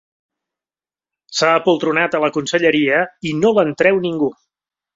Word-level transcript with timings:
S'ha 1.41 1.49
apoltronat 1.59 2.17
a 2.19 2.23
la 2.25 2.31
conselleria 2.39 3.05
i 3.33 3.37
no 3.43 3.55
l'en 3.59 3.73
treu 3.83 4.05
ningú. 4.11 4.35